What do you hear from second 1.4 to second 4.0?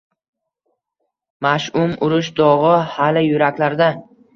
Mash’um urush dog’i hali yuraklarda.